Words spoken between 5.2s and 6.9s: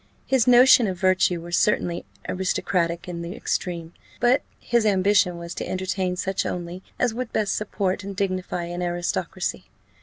was to entertain such only